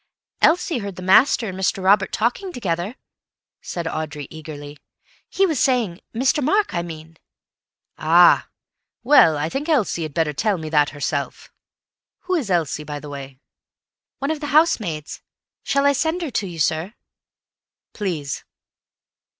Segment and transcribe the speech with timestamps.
[0.41, 1.83] "Elsie heard the master and Mr.
[1.83, 2.95] Robert talking together,"
[3.61, 4.79] said Audrey eagerly.
[5.29, 6.43] "He was saying—Mr.
[6.43, 7.17] Mark, I mean—"
[7.99, 8.47] "Ah!
[9.03, 11.53] Well, I think Elsie had better tell me that herself.
[12.21, 13.37] Who is Elsie, by the way?"
[14.17, 15.21] "One of the housemaids.
[15.61, 16.95] Shall I send her to you, sir?"
[17.93, 18.43] "Please."